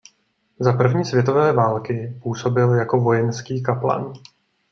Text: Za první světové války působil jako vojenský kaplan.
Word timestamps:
Za 0.59 0.73
první 0.73 1.05
světové 1.05 1.53
války 1.53 2.19
působil 2.23 2.73
jako 2.73 2.99
vojenský 2.99 3.61
kaplan. 3.63 4.13